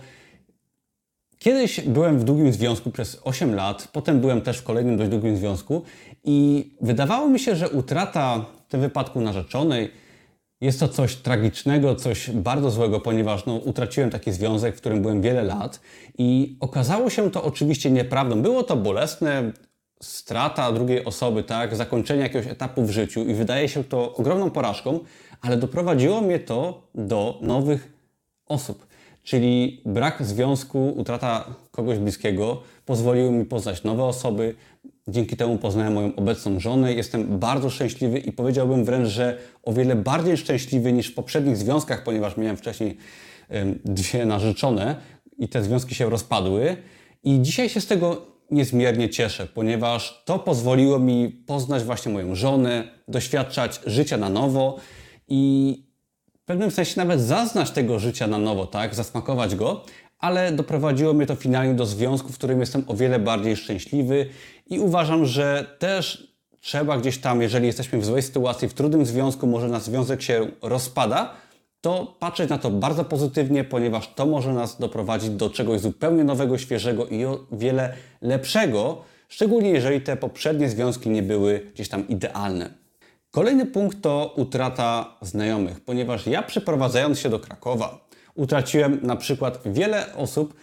kiedyś 1.40 1.82
byłem 1.82 2.20
w 2.20 2.24
długim 2.24 2.54
związku 2.54 2.92
przez 2.92 3.22
8 3.24 3.56
lat, 3.56 3.88
potem 3.94 4.20
byłem 4.20 4.42
też 4.42 4.58
w 4.58 4.64
kolejnym 4.64 4.98
dość 4.98 5.10
długim 5.10 5.38
związku 5.38 5.84
i 6.24 6.70
wydawało 6.82 7.30
mi 7.30 7.40
się, 7.40 7.56
że 7.56 7.70
utrata 7.70 8.46
w 8.68 8.72
tym 8.72 8.82
wypadku 8.82 9.22
narzeczonej 9.22 9.92
jest 10.62 10.80
to 10.80 10.88
coś 10.88 11.16
tragicznego, 11.16 11.96
coś 11.96 12.30
bardzo 12.30 12.72
złego, 12.72 13.00
ponieważ 13.00 13.46
no, 13.46 13.56
utraciłem 13.56 14.10
taki 14.10 14.32
związek, 14.32 14.76
w 14.76 14.80
którym 14.80 15.02
byłem 15.02 15.22
wiele 15.22 15.44
lat 15.44 15.80
i 16.18 16.58
okazało 16.60 17.10
się 17.10 17.32
to 17.32 17.44
oczywiście 17.44 17.92
nieprawdą. 17.92 18.42
Było 18.42 18.64
to 18.64 18.76
bolesne, 18.76 19.52
strata 20.02 20.72
drugiej 20.72 21.06
osoby, 21.06 21.44
tak, 21.44 21.76
zakończenie 21.76 22.22
jakiegoś 22.22 22.48
etapu 22.48 22.84
w 22.84 22.90
życiu 22.90 23.26
i 23.26 23.34
wydaje 23.34 23.70
się 23.70 23.84
to 23.84 24.16
ogromną 24.16 24.52
porażką, 24.52 25.00
ale 25.42 25.58
doprowadziło 25.58 26.22
mnie 26.22 26.40
to 26.40 26.88
do 26.96 27.40
nowych 27.42 27.94
osób. 28.46 28.88
Czyli 29.24 29.82
brak 29.86 30.24
związku, 30.24 30.94
utrata 30.98 31.46
kogoś 31.72 31.98
bliskiego 31.98 32.62
pozwoliły 32.86 33.32
mi 33.32 33.46
poznać 33.46 33.84
nowe 33.84 34.04
osoby, 34.04 34.56
Dzięki 35.10 35.38
temu 35.38 35.58
poznałem 35.58 35.94
moją 35.94 36.16
obecną 36.16 36.60
żonę. 36.60 36.94
Jestem 36.94 37.40
bardzo 37.40 37.70
szczęśliwy 37.70 38.20
i 38.20 38.32
powiedziałbym 38.32 38.86
wręcz, 38.86 39.08
że 39.08 39.38
o 39.64 39.74
wiele 39.74 39.96
bardziej 39.96 40.38
szczęśliwy 40.38 40.94
niż 40.94 41.08
w 41.08 41.14
poprzednich 41.14 41.58
związkach, 41.58 42.04
ponieważ 42.04 42.38
miałem 42.38 42.58
wcześniej 42.58 42.98
dwie 43.86 44.26
narzeczone 44.26 44.96
i 45.38 45.48
te 45.48 45.64
związki 45.64 45.96
się 45.96 46.10
rozpadły. 46.10 46.78
I 47.24 47.42
dzisiaj 47.42 47.70
się 47.70 47.82
z 47.82 47.88
tego 47.88 48.22
niezmiernie 48.52 49.10
cieszę, 49.10 49.48
ponieważ 49.54 50.24
to 50.26 50.40
pozwoliło 50.40 51.00
mi 51.00 51.30
poznać 51.30 51.84
właśnie 51.84 52.12
moją 52.12 52.36
żonę, 52.36 52.88
doświadczać 53.08 53.82
życia 53.86 54.18
na 54.18 54.30
nowo 54.30 54.78
i 55.28 55.74
w 56.42 56.46
pewnym 56.46 56.72
sensie 56.72 56.94
nawet 56.98 57.22
zaznać 57.22 57.72
tego 57.72 58.00
życia 58.00 58.28
na 58.28 58.38
nowo, 58.38 58.66
tak, 58.66 58.96
zasmakować 58.96 59.56
go, 59.56 59.86
ale 60.20 60.52
doprowadziło 60.52 61.14
mnie 61.14 61.26
to 61.26 61.36
finalnie 61.36 61.74
do 61.74 61.86
związku, 61.86 62.30
w 62.30 62.38
którym 62.38 62.60
jestem 62.60 62.84
o 62.88 62.94
wiele 62.94 63.20
bardziej 63.20 63.56
szczęśliwy 63.56 64.26
i 64.68 64.80
uważam, 64.80 65.26
że 65.26 65.76
też 65.80 66.34
trzeba 66.62 66.98
gdzieś 66.98 67.18
tam, 67.18 67.42
jeżeli 67.42 67.68
jesteśmy 67.68 68.00
w 68.00 68.06
złej 68.06 68.22
sytuacji, 68.22 68.68
w 68.68 68.74
trudnym 68.74 69.06
związku, 69.06 69.48
może 69.48 69.68
nasz 69.68 69.84
związek 69.84 70.22
się 70.22 70.48
rozpada, 70.62 71.34
to 71.82 72.16
patrzeć 72.20 72.50
na 72.50 72.58
to 72.58 72.72
bardzo 72.72 73.06
pozytywnie, 73.06 73.64
ponieważ 73.64 74.14
to 74.14 74.26
może 74.26 74.54
nas 74.54 74.80
doprowadzić 74.80 75.30
do 75.30 75.50
czegoś 75.50 75.80
zupełnie 75.80 76.24
nowego, 76.24 76.58
świeżego 76.58 77.08
i 77.08 77.26
o 77.26 77.40
wiele 77.52 77.94
lepszego, 78.22 79.02
szczególnie 79.30 79.70
jeżeli 79.70 80.02
te 80.02 80.18
poprzednie 80.18 80.70
związki 80.70 81.10
nie 81.10 81.24
były 81.24 81.72
gdzieś 81.74 81.90
tam 81.90 82.08
idealne. 82.08 82.70
Kolejny 83.32 83.66
punkt 83.66 84.02
to 84.02 84.34
utrata 84.36 85.18
znajomych, 85.22 85.80
ponieważ 85.80 86.28
ja 86.28 86.44
przeprowadzając 86.44 87.20
się 87.20 87.30
do 87.30 87.40
Krakowa, 87.40 88.09
utraciłem 88.40 89.00
na 89.04 89.16
przykład 89.16 89.60
wiele 89.66 90.16
osób, 90.16 90.54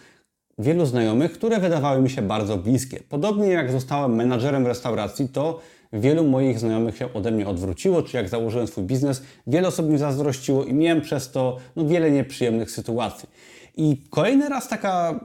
wielu 0.59 0.85
znajomych, 0.85 1.31
które 1.31 1.59
wydawały 1.59 2.01
mi 2.01 2.09
się 2.09 2.21
bardzo 2.21 2.57
bliskie. 2.57 2.99
Podobnie 3.09 3.47
jak 3.47 3.71
zostałem 3.71 4.15
menadżerem 4.15 4.67
restauracji, 4.67 5.29
to 5.29 5.59
wielu 5.93 6.23
moich 6.23 6.59
znajomych 6.59 6.97
się 6.97 7.13
ode 7.13 7.31
mnie 7.31 7.47
odwróciło, 7.47 8.03
czy 8.03 8.17
jak 8.17 8.29
założyłem 8.29 8.67
swój 8.67 8.83
biznes, 8.83 9.21
wiele 9.47 9.67
osób 9.67 9.89
mi 9.89 9.97
zazdrościło 9.97 10.65
i 10.65 10.73
miałem 10.73 11.01
przez 11.01 11.31
to 11.31 11.57
no, 11.75 11.85
wiele 11.85 12.11
nieprzyjemnych 12.11 12.71
sytuacji. 12.71 13.29
I 13.77 14.03
kolejny 14.09 14.49
raz 14.49 14.67
taka 14.67 15.19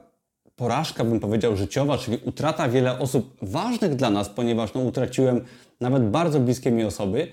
porażka, 0.56 1.04
bym 1.04 1.21
powiedział, 1.21 1.56
życiowa, 1.56 1.99
czyli 1.99 2.18
utrata 2.25 2.68
wiele 2.68 2.99
osób 2.99 3.37
ważnych 3.42 3.94
dla 3.94 4.11
nas, 4.11 4.28
ponieważ 4.28 4.75
no, 4.75 4.80
utraciłem 4.80 5.44
nawet 5.80 6.11
bardzo 6.11 6.40
bliskie 6.40 6.71
mi 6.71 6.85
osoby, 6.85 7.32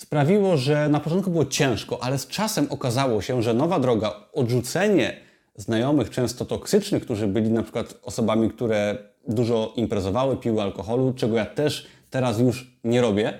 sprawiło, 0.00 0.56
że 0.56 0.88
na 0.88 1.00
początku 1.00 1.30
było 1.30 1.44
ciężko, 1.44 2.02
ale 2.02 2.18
z 2.18 2.26
czasem 2.26 2.66
okazało 2.70 3.22
się, 3.22 3.42
że 3.42 3.54
nowa 3.54 3.80
droga, 3.80 4.12
odrzucenie 4.32 5.16
znajomych, 5.56 6.10
często 6.10 6.44
toksycznych, 6.44 7.02
którzy 7.02 7.26
byli 7.26 7.50
na 7.50 7.62
przykład 7.62 7.94
osobami, 8.02 8.50
które 8.50 8.98
dużo 9.28 9.72
imprezowały, 9.76 10.36
piły 10.36 10.62
alkoholu, 10.62 11.12
czego 11.16 11.36
ja 11.36 11.46
też 11.46 11.86
teraz 12.10 12.38
już 12.38 12.78
nie 12.84 13.00
robię, 13.00 13.38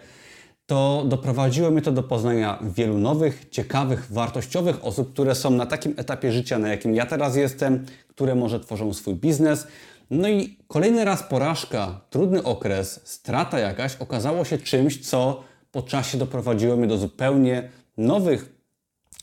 to 0.66 1.04
doprowadziło 1.08 1.70
mnie 1.70 1.82
to 1.82 1.92
do 1.92 2.02
poznania 2.02 2.58
wielu 2.62 2.98
nowych, 2.98 3.48
ciekawych, 3.50 4.12
wartościowych 4.12 4.84
osób, 4.84 5.12
które 5.12 5.34
są 5.34 5.50
na 5.50 5.66
takim 5.66 5.94
etapie 5.96 6.32
życia, 6.32 6.58
na 6.58 6.68
jakim 6.68 6.94
ja 6.94 7.06
teraz 7.06 7.36
jestem, 7.36 7.86
które 8.08 8.34
może 8.34 8.60
tworzą 8.60 8.94
swój 8.94 9.14
biznes. 9.14 9.66
No 10.10 10.28
i 10.28 10.56
kolejny 10.68 11.04
raz 11.04 11.22
porażka, 11.22 12.00
trudny 12.10 12.42
okres, 12.42 13.00
strata 13.04 13.58
jakaś 13.58 13.96
okazało 13.96 14.44
się 14.44 14.58
czymś, 14.58 15.08
co 15.08 15.49
po 15.72 15.82
czasie 15.82 16.18
doprowadziło 16.18 16.76
mnie 16.76 16.86
do 16.86 16.98
zupełnie 16.98 17.68
nowych 17.96 18.52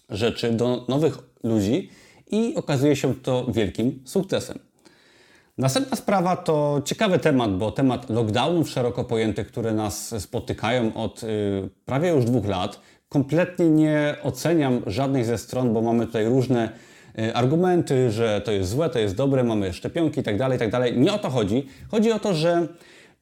rzeczy, 0.10 0.52
do 0.52 0.86
nowych 0.88 1.18
ludzi 1.44 1.90
i 2.32 2.56
okazuje 2.56 2.96
się 2.96 3.16
to 3.16 3.46
wielkim 3.50 4.02
sukcesem. 4.06 4.60
Następna 5.58 5.98
sprawa 5.98 6.36
to 6.36 6.82
ciekawy 6.86 7.20
temat, 7.20 7.58
bo 7.58 7.72
temat 7.72 8.10
lockdownów 8.10 8.70
szeroko 8.70 9.04
pojętych, 9.04 9.48
które 9.48 9.74
nas 9.74 10.22
spotykają 10.22 10.94
od 10.94 11.24
y, 11.24 11.28
prawie 11.86 12.10
już 12.10 12.26
dwóch 12.26 12.48
lat. 12.48 12.80
Kompletnie 13.10 13.70
nie 13.70 14.16
oceniam 14.24 14.82
żadnej 14.86 15.24
ze 15.24 15.38
stron, 15.38 15.74
bo 15.74 15.82
mamy 15.82 16.06
tutaj 16.06 16.26
różne 16.26 16.70
y, 17.20 17.36
argumenty, 17.36 18.12
że 18.12 18.42
to 18.46 18.52
jest 18.52 18.70
złe, 18.70 18.90
to 18.90 19.00
jest 19.00 19.16
dobre, 19.16 19.44
mamy 19.44 19.74
szczepionki 19.74 20.20
itd., 20.20 20.38
tak 20.38 20.52
itd. 20.52 20.72
Tak 20.72 20.98
nie 20.98 21.14
o 21.14 21.20
to 21.20 21.30
chodzi. 21.30 21.68
Chodzi 21.92 22.12
o 22.12 22.20
to, 22.20 22.34
że 22.34 22.68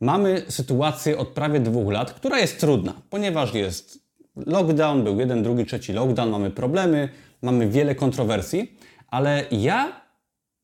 mamy 0.01 0.43
sytuację 0.49 1.17
od 1.17 1.27
prawie 1.27 1.59
dwóch 1.59 1.93
lat, 1.93 2.13
która 2.13 2.39
jest 2.39 2.59
trudna, 2.59 2.93
ponieważ 3.09 3.53
jest 3.53 3.99
lockdown, 4.35 5.03
był 5.03 5.19
jeden, 5.19 5.43
drugi, 5.43 5.65
trzeci 5.65 5.93
lockdown, 5.93 6.29
mamy 6.29 6.51
problemy, 6.51 7.09
mamy 7.41 7.69
wiele 7.69 7.95
kontrowersji, 7.95 8.77
ale 9.07 9.45
ja 9.51 10.01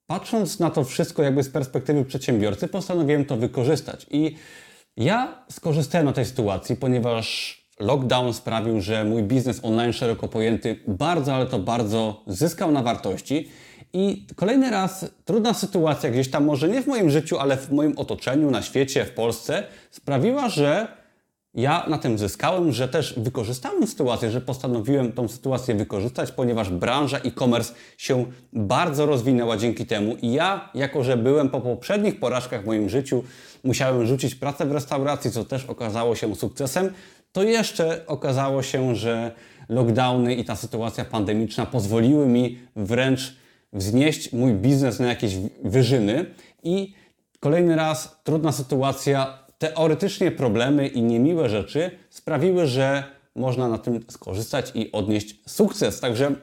patrząc 0.07 0.59
na 0.59 0.69
to 0.69 0.83
wszystko 0.83 1.23
jakby 1.23 1.43
z 1.43 1.49
perspektywy 1.49 2.05
przedsiębiorcy, 2.05 2.67
postanowiłem 2.67 3.25
to 3.25 3.37
wykorzystać. 3.37 4.05
I 4.11 4.35
ja 4.97 5.45
skorzystałem 5.51 6.05
na 6.05 6.13
tej 6.13 6.25
sytuacji, 6.25 6.75
ponieważ 6.75 7.57
lockdown 7.79 8.33
sprawił, 8.33 8.81
że 8.81 9.05
mój 9.05 9.23
biznes 9.23 9.59
online 9.63 9.93
szeroko 9.93 10.27
pojęty 10.27 10.79
bardzo, 10.87 11.35
ale 11.35 11.45
to 11.45 11.59
bardzo 11.59 12.23
zyskał 12.27 12.71
na 12.71 12.83
wartości. 12.83 13.49
I 13.93 14.25
kolejny 14.35 14.69
raz 14.69 15.05
trudna 15.25 15.53
sytuacja, 15.53 16.09
gdzieś 16.09 16.29
tam 16.31 16.45
może 16.45 16.69
nie 16.69 16.81
w 16.81 16.87
moim 16.87 17.09
życiu, 17.09 17.39
ale 17.39 17.57
w 17.57 17.71
moim 17.71 17.97
otoczeniu, 17.97 18.51
na 18.51 18.61
świecie, 18.61 19.05
w 19.05 19.11
Polsce, 19.11 19.63
sprawiła, 19.91 20.49
że 20.49 20.87
ja 21.53 21.85
na 21.87 21.97
tym 21.97 22.17
zyskałem, 22.17 22.71
że 22.71 22.87
też 22.87 23.19
wykorzystałem 23.19 23.87
sytuację, 23.87 24.31
że 24.31 24.41
postanowiłem 24.41 25.11
tą 25.11 25.27
sytuację 25.27 25.75
wykorzystać, 25.75 26.31
ponieważ 26.31 26.69
branża 26.69 27.17
e-commerce 27.17 27.73
się 27.97 28.25
bardzo 28.53 29.05
rozwinęła 29.05 29.57
dzięki 29.57 29.85
temu. 29.85 30.15
I 30.21 30.31
ja, 30.31 30.69
jako 30.73 31.03
że 31.03 31.17
byłem 31.17 31.49
po 31.49 31.61
poprzednich 31.61 32.19
porażkach 32.19 32.63
w 32.63 32.65
moim 32.65 32.89
życiu, 32.89 33.23
musiałem 33.63 34.05
rzucić 34.07 34.35
pracę 34.35 34.65
w 34.65 34.71
restauracji, 34.71 35.31
co 35.31 35.45
też 35.45 35.65
okazało 35.65 36.15
się 36.15 36.35
sukcesem, 36.35 36.93
to 37.31 37.43
jeszcze 37.43 38.07
okazało 38.07 38.63
się, 38.63 38.95
że 38.95 39.31
lockdowny 39.69 40.35
i 40.35 40.45
ta 40.45 40.55
sytuacja 40.55 41.05
pandemiczna 41.05 41.65
pozwoliły 41.65 42.27
mi 42.27 42.59
wręcz 42.75 43.40
wznieść 43.73 44.33
mój 44.33 44.53
biznes 44.53 44.99
na 44.99 45.07
jakieś 45.07 45.35
wyżyny 45.63 46.25
i 46.63 46.93
kolejny 47.39 47.75
raz 47.75 48.19
trudna 48.23 48.51
sytuacja 48.51 49.39
teoretycznie 49.57 50.31
problemy 50.31 50.87
i 50.87 51.01
niemiłe 51.01 51.49
rzeczy 51.49 51.91
sprawiły, 52.09 52.67
że 52.67 53.03
można 53.35 53.69
na 53.69 53.77
tym 53.77 53.99
skorzystać 54.09 54.71
i 54.75 54.91
odnieść 54.91 55.35
sukces. 55.47 55.99
Także 55.99 56.35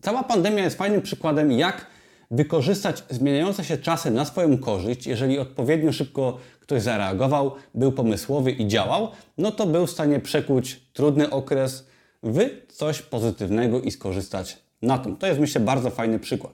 cała 0.00 0.22
pandemia 0.22 0.64
jest 0.64 0.78
fajnym 0.78 1.02
przykładem, 1.02 1.52
jak 1.52 1.86
wykorzystać 2.30 3.02
zmieniające 3.10 3.64
się 3.64 3.78
czasy 3.78 4.10
na 4.10 4.24
swoją 4.24 4.58
korzyść. 4.58 5.06
Jeżeli 5.06 5.38
odpowiednio 5.38 5.92
szybko 5.92 6.38
ktoś 6.60 6.82
zareagował, 6.82 7.52
był 7.74 7.92
pomysłowy 7.92 8.50
i 8.50 8.68
działał, 8.68 9.08
no 9.38 9.50
to 9.50 9.66
był 9.66 9.86
w 9.86 9.90
stanie 9.90 10.20
przekuć 10.20 10.80
trudny 10.92 11.30
okres 11.30 11.86
w 12.22 12.48
coś 12.68 13.02
pozytywnego 13.02 13.80
i 13.80 13.90
skorzystać 13.90 14.58
na 14.82 14.98
tym. 14.98 15.16
To 15.16 15.26
jest 15.26 15.40
myślę 15.40 15.60
bardzo 15.60 15.90
fajny 15.90 16.18
przykład. 16.18 16.52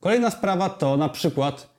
Kolejna 0.00 0.30
sprawa 0.30 0.68
to 0.68 0.96
na 0.96 1.08
przykład 1.08 1.74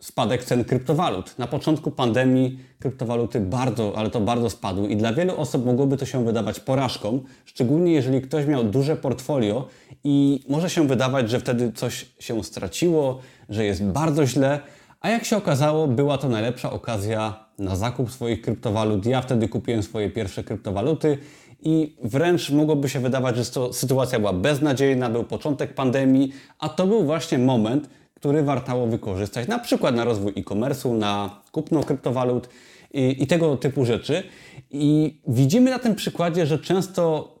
spadek 0.00 0.44
cen 0.44 0.64
kryptowalut. 0.64 1.38
Na 1.38 1.46
początku 1.46 1.90
pandemii 1.90 2.58
kryptowaluty 2.78 3.40
bardzo, 3.40 3.92
ale 3.96 4.10
to 4.10 4.20
bardzo 4.20 4.50
spadły 4.50 4.88
i 4.88 4.96
dla 4.96 5.12
wielu 5.12 5.36
osób 5.36 5.66
mogłoby 5.66 5.96
to 5.96 6.06
się 6.06 6.24
wydawać 6.24 6.60
porażką, 6.60 7.20
szczególnie 7.44 7.92
jeżeli 7.92 8.20
ktoś 8.20 8.46
miał 8.46 8.64
duże 8.64 8.96
portfolio 8.96 9.68
i 10.04 10.44
może 10.48 10.70
się 10.70 10.86
wydawać, 10.86 11.30
że 11.30 11.40
wtedy 11.40 11.72
coś 11.72 12.06
się 12.18 12.44
straciło, 12.44 13.20
że 13.48 13.64
jest 13.64 13.84
bardzo 13.84 14.26
źle, 14.26 14.60
a 15.00 15.10
jak 15.10 15.24
się 15.24 15.36
okazało, 15.36 15.86
była 15.86 16.18
to 16.18 16.28
najlepsza 16.28 16.72
okazja 16.72 17.44
na 17.60 17.76
zakup 17.76 18.10
swoich 18.10 18.42
kryptowalut. 18.42 19.06
Ja 19.06 19.22
wtedy 19.22 19.48
kupiłem 19.48 19.82
swoje 19.82 20.10
pierwsze 20.10 20.44
kryptowaluty 20.44 21.18
i 21.62 21.96
wręcz 22.02 22.50
mogłoby 22.50 22.88
się 22.88 23.00
wydawać, 23.00 23.36
że 23.36 23.44
sytuacja 23.72 24.18
była 24.18 24.32
beznadziejna, 24.32 25.10
był 25.10 25.24
początek 25.24 25.74
pandemii, 25.74 26.32
a 26.58 26.68
to 26.68 26.86
był 26.86 27.04
właśnie 27.04 27.38
moment, 27.38 27.88
który 28.14 28.42
wartało 28.42 28.86
wykorzystać, 28.86 29.48
na 29.48 29.58
przykład 29.58 29.94
na 29.94 30.04
rozwój 30.04 30.32
e-commerce'u, 30.36 30.98
na 30.98 31.42
kupno 31.52 31.82
kryptowalut 31.82 32.48
i, 32.92 33.22
i 33.22 33.26
tego 33.26 33.56
typu 33.56 33.84
rzeczy. 33.84 34.22
I 34.70 35.20
widzimy 35.28 35.70
na 35.70 35.78
tym 35.78 35.94
przykładzie, 35.94 36.46
że 36.46 36.58
często 36.58 37.34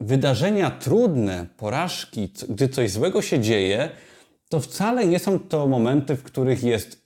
wydarzenia 0.00 0.70
trudne, 0.70 1.46
porażki, 1.56 2.32
gdy 2.48 2.68
coś 2.68 2.90
złego 2.90 3.22
się 3.22 3.40
dzieje, 3.40 3.90
to 4.48 4.60
wcale 4.60 5.06
nie 5.06 5.18
są 5.18 5.38
to 5.38 5.66
momenty, 5.66 6.16
w 6.16 6.22
których 6.22 6.62
jest 6.62 7.03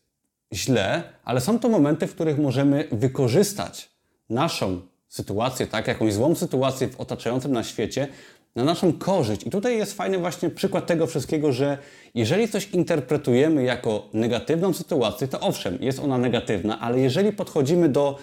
źle, 0.52 1.02
ale 1.24 1.40
są 1.40 1.58
to 1.58 1.68
momenty, 1.68 2.06
w 2.06 2.14
których 2.14 2.38
możemy 2.38 2.88
wykorzystać 2.92 3.88
naszą 4.30 4.80
sytuację, 5.08 5.66
tak, 5.66 5.86
jakąś 5.86 6.12
złą 6.12 6.34
sytuację 6.34 6.88
w 6.88 7.00
otaczającym 7.00 7.52
nas 7.52 7.66
świecie 7.66 8.08
na 8.56 8.64
naszą 8.64 8.92
korzyść. 8.92 9.46
I 9.46 9.50
tutaj 9.50 9.78
jest 9.78 9.92
fajny 9.92 10.18
właśnie 10.18 10.50
przykład 10.50 10.86
tego 10.86 11.06
wszystkiego, 11.06 11.52
że 11.52 11.78
jeżeli 12.14 12.48
coś 12.48 12.70
interpretujemy 12.70 13.62
jako 13.62 14.08
negatywną 14.12 14.72
sytuację, 14.72 15.28
to 15.28 15.40
owszem, 15.40 15.78
jest 15.80 15.98
ona 15.98 16.18
negatywna, 16.18 16.80
ale 16.80 17.00
jeżeli 17.00 17.32
podchodzimy 17.32 17.88
do 17.88 18.18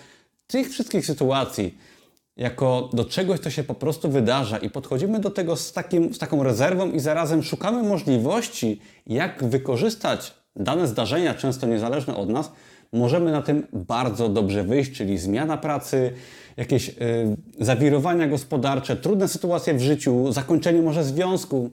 tych 0.48 0.70
wszystkich 0.70 1.06
sytuacji 1.06 1.78
jako 2.38 2.90
do 2.94 3.06
czegoś, 3.06 3.40
co 3.40 3.50
się 3.50 3.64
po 3.64 3.76
prostu 3.76 4.10
wydarza 4.10 4.58
i 4.58 4.70
podchodzimy 4.70 5.20
do 5.20 5.30
tego 5.30 5.56
z, 5.56 5.74
takim, 5.74 6.14
z 6.14 6.18
taką 6.18 6.44
rezerwą 6.44 6.92
i 6.92 7.00
zarazem 7.00 7.44
szukamy 7.44 7.84
możliwości, 7.84 8.82
jak 9.08 9.44
wykorzystać 9.44 10.34
dane 10.56 10.88
zdarzenia, 10.88 11.34
często 11.34 11.68
niezależne 11.68 12.16
od 12.16 12.30
nas, 12.30 12.52
możemy 12.94 13.32
na 13.32 13.42
tym 13.42 13.68
bardzo 13.74 14.30
dobrze 14.30 14.64
wyjść, 14.64 14.92
czyli 14.92 15.18
zmiana 15.18 15.58
pracy, 15.58 16.12
jakieś 16.58 16.90
y, 16.90 16.94
zawirowania 17.60 18.28
gospodarcze, 18.28 18.96
trudne 18.96 19.28
sytuacje 19.28 19.74
w 19.74 19.82
życiu, 19.82 20.32
zakończenie 20.32 20.82
może 20.82 21.04
związku, 21.04 21.70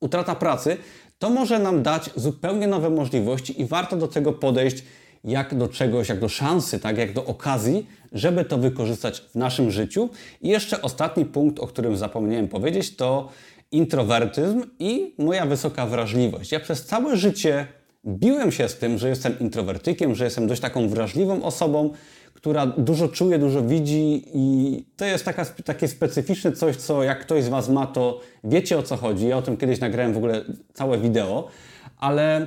utrata 0.00 0.34
pracy, 0.34 0.76
to 1.18 1.30
może 1.30 1.58
nam 1.58 1.82
dać 1.82 2.10
zupełnie 2.16 2.66
nowe 2.66 2.90
możliwości 2.90 3.60
i 3.60 3.66
warto 3.66 3.96
do 3.96 4.08
tego 4.08 4.32
podejść 4.32 4.84
jak 5.24 5.54
do 5.54 5.68
czegoś, 5.68 6.08
jak 6.08 6.20
do 6.20 6.28
szansy, 6.28 6.80
tak 6.80 6.98
jak 6.98 7.12
do 7.12 7.24
okazji, 7.24 7.86
żeby 8.12 8.44
to 8.44 8.58
wykorzystać 8.58 9.20
w 9.20 9.34
naszym 9.34 9.70
życiu. 9.70 10.08
I 10.42 10.48
jeszcze 10.48 10.82
ostatni 10.82 11.24
punkt, 11.24 11.58
o 11.58 11.66
którym 11.66 11.96
zapomniałem 11.96 12.48
powiedzieć, 12.48 12.96
to 12.96 13.28
introwertyzm 13.72 14.62
i 14.78 15.14
moja 15.18 15.46
wysoka 15.46 15.86
wrażliwość. 15.86 16.52
Ja 16.52 16.60
przez 16.60 16.86
całe 16.86 17.16
życie 17.16 17.66
biłem 18.06 18.52
się 18.52 18.68
z 18.68 18.78
tym, 18.78 18.98
że 18.98 19.08
jestem 19.08 19.38
introwertykiem, 19.38 20.14
że 20.14 20.24
jestem 20.24 20.46
dość 20.46 20.60
taką 20.60 20.88
wrażliwą 20.88 21.42
osobą, 21.42 21.90
która 22.34 22.66
dużo 22.66 23.08
czuje, 23.08 23.38
dużo 23.38 23.62
widzi 23.62 24.24
i 24.34 24.86
to 24.96 25.04
jest 25.04 25.24
taka, 25.24 25.44
takie 25.44 25.88
specyficzne 25.88 26.52
coś, 26.52 26.76
co 26.76 27.02
jak 27.02 27.20
ktoś 27.20 27.44
z 27.44 27.48
Was 27.48 27.68
ma, 27.68 27.86
to 27.86 28.20
wiecie 28.44 28.78
o 28.78 28.82
co 28.82 28.96
chodzi. 28.96 29.28
Ja 29.28 29.36
o 29.36 29.42
tym 29.42 29.56
kiedyś 29.56 29.80
nagrałem 29.80 30.12
w 30.12 30.16
ogóle 30.16 30.44
całe 30.74 30.98
wideo, 30.98 31.48
ale 31.96 32.46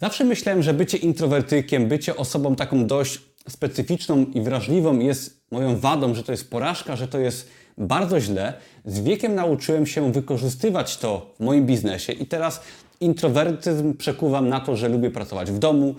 zawsze 0.00 0.24
myślałem, 0.24 0.62
że 0.62 0.74
bycie 0.74 0.98
introwertykiem, 0.98 1.88
bycie 1.88 2.16
osobą 2.16 2.56
taką 2.56 2.86
dość 2.86 3.20
specyficzną 3.48 4.26
i 4.34 4.40
wrażliwą 4.40 4.98
jest 4.98 5.44
moją 5.50 5.78
wadą, 5.78 6.14
że 6.14 6.22
to 6.22 6.32
jest 6.32 6.50
porażka, 6.50 6.96
że 6.96 7.08
to 7.08 7.18
jest 7.18 7.50
bardzo 7.78 8.20
źle. 8.20 8.54
Z 8.84 9.00
wiekiem 9.00 9.34
nauczyłem 9.34 9.86
się 9.86 10.12
wykorzystywać 10.12 10.96
to 10.96 11.34
w 11.40 11.44
moim 11.44 11.66
biznesie 11.66 12.12
i 12.12 12.26
teraz 12.26 12.60
introwertyzm 13.00 13.94
przekuwam 13.94 14.48
na 14.48 14.60
to, 14.60 14.76
że 14.76 14.88
lubię 14.88 15.10
pracować 15.10 15.50
w 15.50 15.58
domu, 15.58 15.94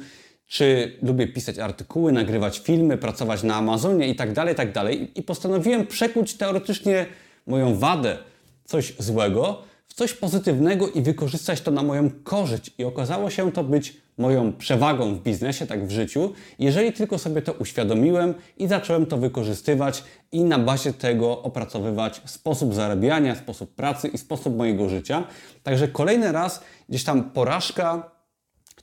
czy 0.48 0.98
lubię 1.02 1.28
pisać 1.28 1.60
artykuły, 1.60 2.12
nagrywać 2.12 2.60
filmy, 2.60 2.98
pracować 2.98 3.44
na 3.44 3.56
Amazonie 3.56 4.08
i 4.08 4.16
tak 4.16 4.34
dalej, 4.34 4.56
tak. 4.56 4.70
I 5.16 5.24
postanowiłem 5.24 5.88
przekuć 5.88 6.34
teoretycznie 6.34 7.06
moją 7.48 7.76
wadę, 7.76 8.18
coś 8.66 8.94
złego, 9.00 9.64
w 9.88 9.94
coś 9.94 10.14
pozytywnego 10.14 10.90
i 10.90 11.02
wykorzystać 11.02 11.62
to 11.62 11.72
na 11.72 11.84
moją 11.84 12.10
korzyść. 12.24 12.72
I 12.78 12.84
okazało 12.84 13.30
się 13.30 13.52
to 13.52 13.64
być 13.64 14.06
moją 14.18 14.54
przewagą 14.54 15.16
w 15.16 15.24
biznesie, 15.24 15.68
tak 15.68 15.88
w 15.88 15.92
życiu, 15.92 16.34
jeżeli 16.60 16.94
tylko 16.94 17.18
sobie 17.18 17.42
to 17.42 17.54
uświadomiłem 17.54 18.34
i 18.58 18.68
zacząłem 18.68 19.06
to 19.06 19.18
wykorzystywać 19.18 20.04
i 20.32 20.44
na 20.44 20.60
bazie 20.60 20.94
tego 20.94 21.42
opracowywać 21.42 22.22
sposób 22.26 22.74
zarabiania, 22.74 23.36
sposób 23.36 23.76
pracy 23.76 24.08
i 24.08 24.18
sposób 24.18 24.58
mojego 24.58 24.90
życia. 24.90 25.24
Także 25.64 25.88
kolejny 25.88 26.32
raz 26.32 26.64
gdzieś 26.90 27.04
tam 27.04 27.32
porażka, 27.32 28.12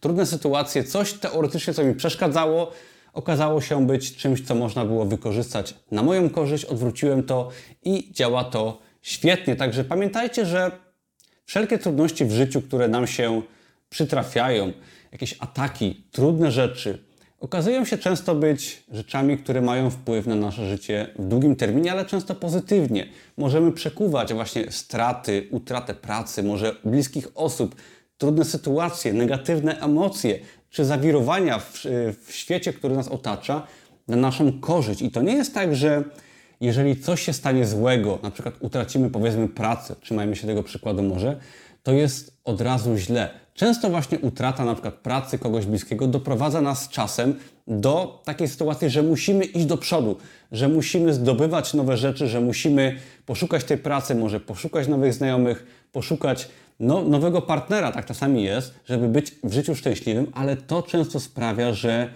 trudne 0.00 0.26
sytuacje, 0.26 0.84
coś 0.84 1.12
teoretycznie, 1.12 1.74
co 1.74 1.84
mi 1.84 1.94
przeszkadzało, 1.94 2.70
okazało 3.12 3.60
się 3.60 3.86
być 3.86 4.16
czymś, 4.16 4.40
co 4.46 4.54
można 4.54 4.84
było 4.84 5.04
wykorzystać 5.04 5.74
na 5.90 6.02
moją 6.02 6.30
korzyść. 6.30 6.64
Odwróciłem 6.64 7.22
to 7.22 7.48
i 7.84 8.12
działa 8.12 8.44
to 8.44 8.78
świetnie. 9.02 9.56
Także 9.56 9.84
pamiętajcie, 9.84 10.46
że 10.46 10.70
wszelkie 11.44 11.78
trudności 11.78 12.24
w 12.24 12.32
życiu, 12.32 12.62
które 12.62 12.88
nam 12.88 13.06
się 13.06 13.42
przytrafiają, 13.90 14.72
jakieś 15.12 15.36
ataki, 15.40 16.04
trudne 16.10 16.50
rzeczy, 16.50 16.98
okazują 17.40 17.84
się 17.84 17.98
często 17.98 18.34
być 18.34 18.82
rzeczami, 18.92 19.38
które 19.38 19.60
mają 19.60 19.90
wpływ 19.90 20.26
na 20.26 20.34
nasze 20.34 20.68
życie 20.68 21.06
w 21.18 21.28
długim 21.28 21.56
terminie, 21.56 21.92
ale 21.92 22.04
często 22.04 22.34
pozytywnie. 22.34 23.08
Możemy 23.36 23.72
przekuwać 23.72 24.34
właśnie 24.34 24.70
straty, 24.70 25.48
utratę 25.50 25.94
pracy, 25.94 26.42
może 26.42 26.76
bliskich 26.84 27.28
osób, 27.34 27.74
trudne 28.18 28.44
sytuacje, 28.44 29.12
negatywne 29.12 29.80
emocje 29.80 30.38
czy 30.70 30.84
zawirowania 30.84 31.58
w, 31.58 31.84
w 32.26 32.32
świecie, 32.32 32.72
który 32.72 32.94
nas 32.94 33.08
otacza, 33.08 33.66
na 34.08 34.16
naszą 34.16 34.60
korzyść. 34.60 35.02
I 35.02 35.10
to 35.10 35.22
nie 35.22 35.32
jest 35.32 35.54
tak, 35.54 35.76
że 35.76 36.04
jeżeli 36.62 36.96
coś 36.96 37.22
się 37.22 37.32
stanie 37.32 37.66
złego, 37.66 38.18
na 38.22 38.30
przykład 38.30 38.54
utracimy 38.60 39.10
powiedzmy 39.10 39.48
pracę, 39.48 39.96
trzymajmy 40.00 40.36
się 40.36 40.46
tego 40.46 40.62
przykładu 40.62 41.02
może, 41.02 41.36
to 41.82 41.92
jest 41.92 42.36
od 42.44 42.60
razu 42.60 42.96
źle. 42.96 43.30
Często 43.54 43.90
właśnie 43.90 44.18
utrata 44.18 44.64
na 44.64 44.72
przykład 44.72 44.94
pracy 44.94 45.38
kogoś 45.38 45.66
bliskiego 45.66 46.06
doprowadza 46.06 46.60
nas 46.60 46.88
czasem 46.88 47.34
do 47.66 48.22
takiej 48.24 48.48
sytuacji, 48.48 48.90
że 48.90 49.02
musimy 49.02 49.44
iść 49.44 49.66
do 49.66 49.76
przodu, 49.76 50.16
że 50.52 50.68
musimy 50.68 51.14
zdobywać 51.14 51.74
nowe 51.74 51.96
rzeczy, 51.96 52.28
że 52.28 52.40
musimy 52.40 52.96
poszukać 53.26 53.64
tej 53.64 53.78
pracy, 53.78 54.14
może 54.14 54.40
poszukać 54.40 54.88
nowych 54.88 55.14
znajomych, 55.14 55.66
poszukać 55.92 56.48
no, 56.80 57.02
nowego 57.02 57.42
partnera, 57.42 57.92
tak 57.92 58.06
czasami 58.06 58.42
jest, 58.44 58.74
żeby 58.84 59.08
być 59.08 59.34
w 59.44 59.52
życiu 59.52 59.74
szczęśliwym, 59.74 60.26
ale 60.34 60.56
to 60.56 60.82
często 60.82 61.20
sprawia, 61.20 61.72
że 61.72 62.08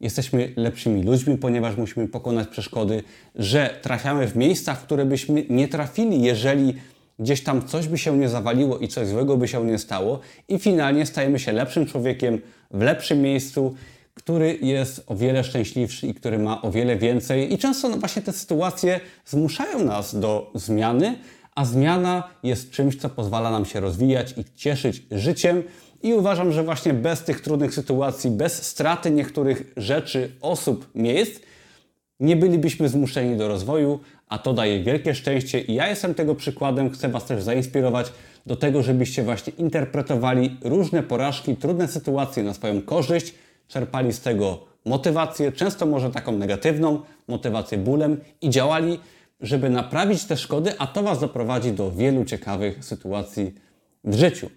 jesteśmy 0.00 0.52
lepszymi 0.56 1.02
ludźmi, 1.02 1.38
ponieważ 1.38 1.76
musimy 1.76 2.08
pokonać 2.08 2.48
przeszkody, 2.48 3.02
że 3.34 3.78
trafiamy 3.82 4.28
w 4.28 4.36
miejsca, 4.36 4.74
w 4.74 4.82
które 4.82 5.04
byśmy 5.04 5.44
nie 5.48 5.68
trafili, 5.68 6.22
jeżeli 6.22 6.74
gdzieś 7.18 7.42
tam 7.42 7.66
coś 7.66 7.88
by 7.88 7.98
się 7.98 8.18
nie 8.18 8.28
zawaliło 8.28 8.78
i 8.78 8.88
coś 8.88 9.08
złego 9.08 9.36
by 9.36 9.48
się 9.48 9.64
nie 9.64 9.78
stało, 9.78 10.20
i 10.48 10.58
finalnie 10.58 11.06
stajemy 11.06 11.38
się 11.38 11.52
lepszym 11.52 11.86
człowiekiem 11.86 12.40
w 12.70 12.82
lepszym 12.82 13.22
miejscu, 13.22 13.74
który 14.14 14.58
jest 14.62 15.04
o 15.06 15.16
wiele 15.16 15.44
szczęśliwszy 15.44 16.06
i 16.06 16.14
który 16.14 16.38
ma 16.38 16.62
o 16.62 16.70
wiele 16.70 16.96
więcej. 16.96 17.52
I 17.52 17.58
często 17.58 17.88
no 17.88 17.96
właśnie 17.96 18.22
te 18.22 18.32
sytuacje 18.32 19.00
zmuszają 19.26 19.84
nas 19.84 20.20
do 20.20 20.50
zmiany, 20.54 21.18
a 21.54 21.64
zmiana 21.64 22.22
jest 22.42 22.70
czymś, 22.70 22.96
co 22.96 23.08
pozwala 23.08 23.50
nam 23.50 23.64
się 23.64 23.80
rozwijać 23.80 24.34
i 24.38 24.44
cieszyć 24.56 25.02
życiem. 25.10 25.62
I 26.02 26.14
uważam, 26.14 26.52
że 26.52 26.64
właśnie 26.64 26.94
bez 26.94 27.24
tych 27.24 27.40
trudnych 27.40 27.74
sytuacji, 27.74 28.30
bez 28.30 28.62
straty 28.62 29.10
niektórych 29.10 29.72
rzeczy, 29.76 30.32
osób, 30.40 30.90
miejsc, 30.94 31.40
nie 32.20 32.36
bylibyśmy 32.36 32.88
zmuszeni 32.88 33.36
do 33.36 33.48
rozwoju, 33.48 34.00
a 34.28 34.38
to 34.38 34.52
daje 34.52 34.82
wielkie 34.82 35.14
szczęście. 35.14 35.60
I 35.60 35.74
ja 35.74 35.88
jestem 35.88 36.14
tego 36.14 36.34
przykładem, 36.34 36.90
chcę 36.90 37.08
Was 37.08 37.24
też 37.24 37.42
zainspirować 37.42 38.12
do 38.46 38.56
tego, 38.56 38.82
żebyście 38.82 39.22
właśnie 39.22 39.52
interpretowali 39.58 40.56
różne 40.64 41.02
porażki, 41.02 41.56
trudne 41.56 41.88
sytuacje 41.88 42.42
na 42.42 42.54
swoją 42.54 42.82
korzyść, 42.82 43.34
czerpali 43.68 44.12
z 44.12 44.20
tego 44.20 44.58
motywację, 44.84 45.52
często 45.52 45.86
może 45.86 46.10
taką 46.10 46.32
negatywną, 46.32 47.00
motywację 47.28 47.78
bólem 47.78 48.20
i 48.40 48.50
działali 48.50 48.98
żeby 49.40 49.70
naprawić 49.70 50.24
te 50.24 50.36
szkody, 50.36 50.78
a 50.78 50.86
to 50.86 51.02
Was 51.02 51.20
doprowadzi 51.20 51.72
do 51.72 51.90
wielu 51.90 52.24
ciekawych 52.24 52.84
sytuacji 52.84 53.54
w 54.04 54.14
życiu. 54.14 54.50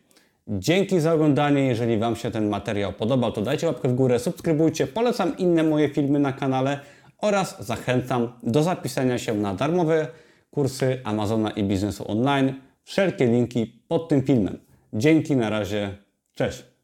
Dzięki 0.52 1.00
za 1.00 1.14
oglądanie. 1.14 1.68
Jeżeli 1.68 1.98
Wam 1.98 2.16
się 2.16 2.32
ten 2.32 2.50
materiał 2.50 2.94
podobał, 2.94 3.32
to 3.32 3.42
dajcie 3.42 3.68
łapkę 3.68 3.90
w 3.90 3.96
górę, 3.96 4.20
subskrybujcie, 4.20 4.88
polecam 4.88 5.38
inne 5.38 5.64
moje 5.64 5.90
filmy 5.90 6.20
na 6.20 6.34
kanale 6.34 6.80
oraz 7.18 7.66
zachęcam 7.66 8.34
do 8.44 8.64
zapisania 8.64 9.18
się 9.18 9.34
na 9.34 9.56
darmowe 9.56 10.08
kursy 10.52 11.02
Amazona 11.04 11.50
i 11.50 11.64
biznesu 11.64 12.12
online. 12.12 12.54
Wszelkie 12.84 13.26
linki 13.26 13.84
pod 13.88 14.10
tym 14.10 14.22
filmem. 14.22 14.60
Dzięki, 14.94 15.36
na 15.36 15.50
razie, 15.50 15.98
cześć. 16.34 16.79